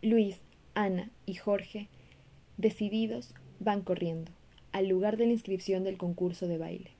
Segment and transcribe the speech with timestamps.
[0.00, 0.38] Luis,
[0.74, 1.88] Ana y Jorge,
[2.56, 4.30] decididos, van corriendo
[4.70, 6.90] al lugar de la inscripción del concurso de baile.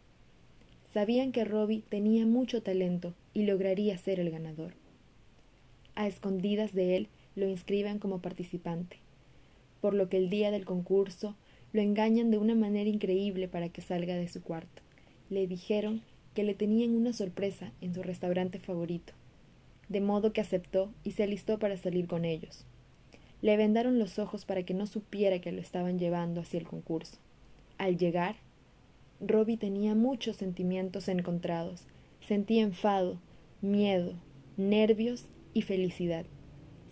[0.93, 4.73] Sabían que Robbie tenía mucho talento y lograría ser el ganador.
[5.95, 8.97] A escondidas de él lo inscriben como participante,
[9.81, 11.37] por lo que el día del concurso
[11.73, 14.83] lo engañan de una manera increíble para que salga de su cuarto.
[15.31, 16.03] Le dijeron
[16.35, 19.13] que le tenían una sorpresa en su restaurante favorito,
[19.89, 22.67] de modo que aceptó y se alistó para salir con ellos.
[23.41, 27.19] Le vendaron los ojos para que no supiera que lo estaban llevando hacia el concurso.
[27.79, 28.37] Al llegar,
[29.21, 31.85] Robbie tenía muchos sentimientos encontrados.
[32.27, 33.19] Sentía enfado,
[33.63, 34.15] miedo,
[34.57, 36.27] nervios y felicidad.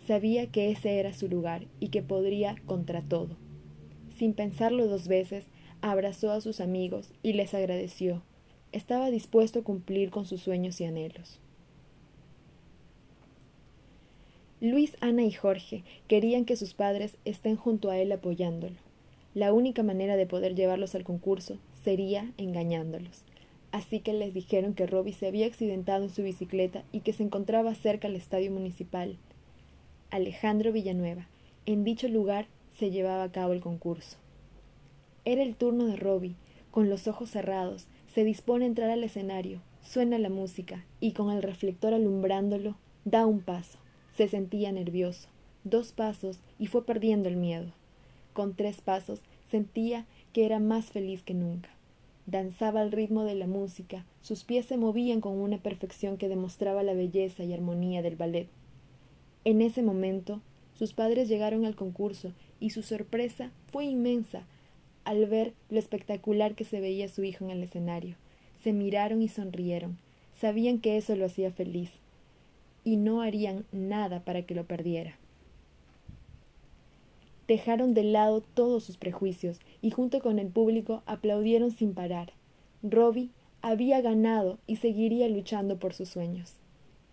[0.06, 3.36] Sabía que ese era su lugar y que podría contra todo.
[4.16, 5.46] Sin pensarlo dos veces,
[5.80, 8.22] abrazó a sus amigos y les agradeció.
[8.72, 11.40] Estaba dispuesto a cumplir con sus sueños y anhelos.
[14.66, 18.74] Luis, Ana y Jorge querían que sus padres estén junto a él apoyándolo.
[19.32, 23.22] La única manera de poder llevarlos al concurso sería engañándolos.
[23.70, 27.22] Así que les dijeron que Robbie se había accidentado en su bicicleta y que se
[27.22, 29.18] encontraba cerca al estadio municipal.
[30.10, 31.28] Alejandro Villanueva.
[31.64, 34.16] En dicho lugar se llevaba a cabo el concurso.
[35.24, 36.34] Era el turno de Robbie.
[36.72, 41.30] Con los ojos cerrados, se dispone a entrar al escenario, suena la música y con
[41.30, 43.78] el reflector alumbrándolo, da un paso.
[44.16, 45.28] Se sentía nervioso.
[45.64, 47.72] Dos pasos y fue perdiendo el miedo.
[48.32, 51.68] Con tres pasos sentía que era más feliz que nunca.
[52.24, 56.82] Danzaba al ritmo de la música, sus pies se movían con una perfección que demostraba
[56.82, 58.48] la belleza y armonía del ballet.
[59.44, 60.40] En ese momento,
[60.74, 64.44] sus padres llegaron al concurso y su sorpresa fue inmensa
[65.04, 68.16] al ver lo espectacular que se veía su hijo en el escenario.
[68.64, 69.98] Se miraron y sonrieron.
[70.40, 71.90] Sabían que eso lo hacía feliz
[72.86, 75.18] y no harían nada para que lo perdiera.
[77.48, 82.32] Dejaron de lado todos sus prejuicios y junto con el público aplaudieron sin parar.
[82.84, 83.30] Robbie
[83.60, 86.54] había ganado y seguiría luchando por sus sueños.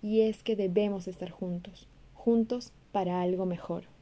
[0.04, 3.93] Y es que debemos estar juntos, juntos para algo mejor.